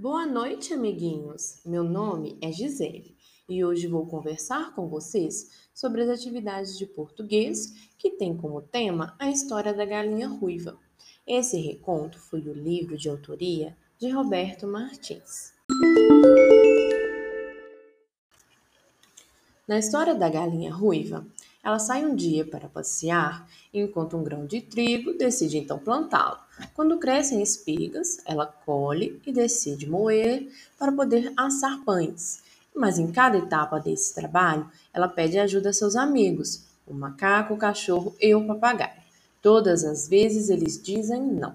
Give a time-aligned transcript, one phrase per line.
[0.00, 1.60] Boa noite, amiguinhos!
[1.62, 3.14] Meu nome é Gisele
[3.46, 9.14] e hoje vou conversar com vocês sobre as atividades de português que tem como tema
[9.18, 10.78] a história da galinha ruiva.
[11.26, 15.52] Esse reconto foi o livro de autoria de Roberto Martins.
[19.68, 21.26] Na história da galinha ruiva,
[21.62, 26.38] ela sai um dia para passear e encontra um grão de trigo, decide então plantá-lo.
[26.74, 32.42] Quando crescem espigas, ela colhe e decide moer para poder assar pães.
[32.74, 37.58] Mas em cada etapa desse trabalho, ela pede ajuda a seus amigos, o macaco, o
[37.58, 39.00] cachorro e o papagaio.
[39.42, 41.54] Todas as vezes eles dizem não.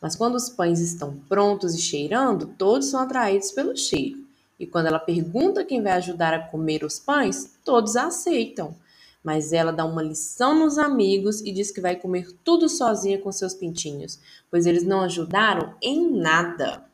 [0.00, 4.24] Mas quando os pães estão prontos e cheirando, todos são atraídos pelo cheiro.
[4.58, 8.74] E quando ela pergunta quem vai ajudar a comer os pães, todos aceitam.
[9.22, 13.30] Mas ela dá uma lição nos amigos e diz que vai comer tudo sozinha com
[13.30, 14.18] seus pintinhos,
[14.50, 16.84] pois eles não ajudaram em nada.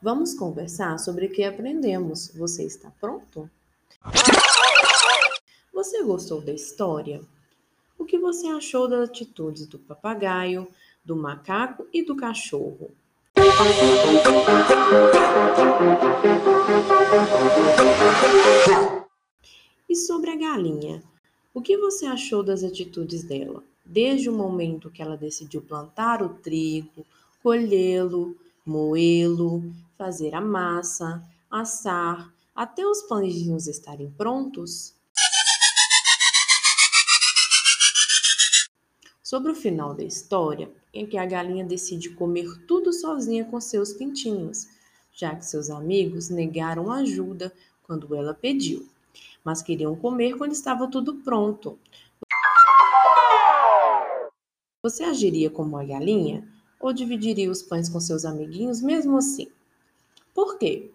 [0.00, 2.32] Vamos conversar sobre o que aprendemos.
[2.34, 3.48] Você está pronto?
[5.72, 7.22] Você gostou da história?
[7.98, 10.68] O que você achou das atitudes do papagaio,
[11.04, 12.90] do macaco e do cachorro?
[19.88, 21.02] E sobre a galinha?
[21.52, 23.62] O que você achou das atitudes dela?
[23.84, 27.04] Desde o momento que ela decidiu plantar o trigo,
[27.42, 29.62] colhê-lo, moê-lo,
[29.98, 34.94] fazer a massa, assar, até os pãezinhos estarem prontos?
[39.32, 43.94] Sobre o final da história, em que a galinha decide comer tudo sozinha com seus
[43.94, 44.68] pintinhos,
[45.10, 47.50] já que seus amigos negaram ajuda
[47.82, 48.86] quando ela pediu,
[49.42, 51.78] mas queriam comer quando estava tudo pronto.
[54.82, 56.46] Você agiria como a galinha
[56.78, 59.48] ou dividiria os pães com seus amiguinhos mesmo assim?
[60.34, 60.90] Por quê?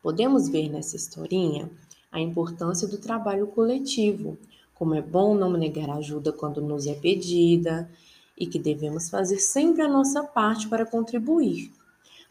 [0.00, 1.68] Podemos ver nessa historinha
[2.10, 4.36] a importância do trabalho coletivo,
[4.74, 7.90] como é bom não negar ajuda quando nos é pedida
[8.36, 11.70] e que devemos fazer sempre a nossa parte para contribuir.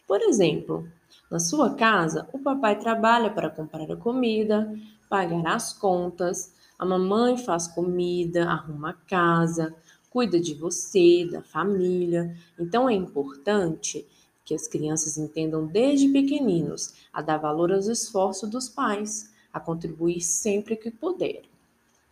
[0.07, 0.87] Por exemplo,
[1.29, 4.73] na sua casa, o papai trabalha para comprar a comida,
[5.07, 9.75] pagar as contas, a mamãe faz comida, arruma a casa,
[10.09, 12.35] cuida de você, da família.
[12.59, 14.07] Então é importante
[14.43, 20.21] que as crianças entendam desde pequeninos a dar valor aos esforços dos pais, a contribuir
[20.21, 21.43] sempre que puder.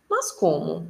[0.08, 0.86] Mas como?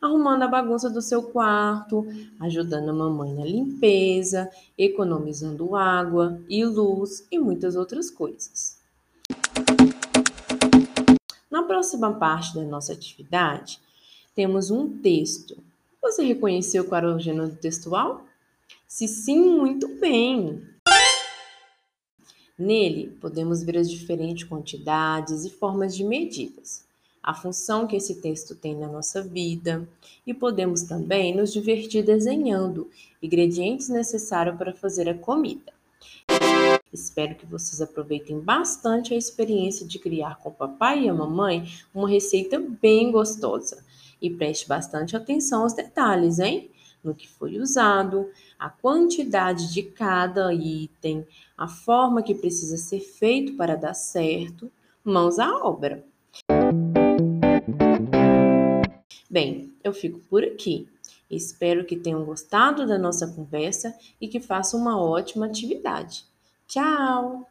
[0.00, 2.06] Arrumando a bagunça do seu quarto,
[2.38, 8.78] ajudando a mamãe na limpeza, economizando água e luz e muitas outras coisas.
[11.50, 13.80] Na próxima parte da nossa atividade,
[14.34, 15.56] temos um texto.
[16.02, 18.24] Você reconheceu qual era o gênero textual?
[18.86, 20.75] Se sim, muito bem!
[22.58, 26.86] Nele, podemos ver as diferentes quantidades e formas de medidas,
[27.22, 29.86] a função que esse texto tem na nossa vida
[30.26, 32.88] e podemos também nos divertir desenhando
[33.22, 35.76] ingredientes necessários para fazer a comida.
[36.90, 41.68] Espero que vocês aproveitem bastante a experiência de criar com o papai e a mamãe
[41.94, 43.84] uma receita bem gostosa.
[44.22, 46.70] E preste bastante atenção aos detalhes, hein?
[47.06, 48.28] No que foi usado,
[48.58, 54.70] a quantidade de cada item, a forma que precisa ser feito para dar certo,
[55.04, 56.04] mãos à obra.
[59.30, 60.88] Bem, eu fico por aqui.
[61.30, 66.24] Espero que tenham gostado da nossa conversa e que façam uma ótima atividade.
[66.66, 67.46] Tchau!